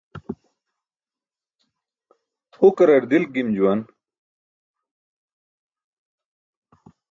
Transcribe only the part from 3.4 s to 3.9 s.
juwan.